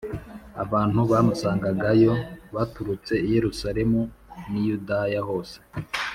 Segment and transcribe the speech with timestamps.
[0.63, 2.13] Abantu bamusangagayo
[2.55, 3.99] baturutse i Yerusalemu
[4.49, 5.57] n i Yudaya hose